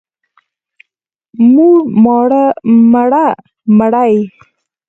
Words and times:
موړ، 1.53 1.77
ماړه، 2.03 2.43
مړه، 2.91 3.25
مړې. 3.77 4.13